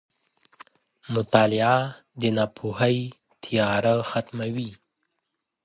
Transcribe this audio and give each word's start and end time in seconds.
•مطالعه 1.13 1.77
د 2.21 2.23
ناپوهۍ 2.37 2.97
تیاره 3.43 3.95
ختموي. 4.09 4.71